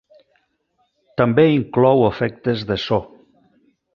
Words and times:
També 1.21 1.45
inclou 1.57 2.03
efectes 2.07 2.65
de 2.73 2.81
so. 2.87 3.01